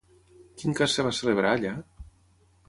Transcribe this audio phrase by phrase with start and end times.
[0.61, 1.75] Quin cas es va celebrar allà?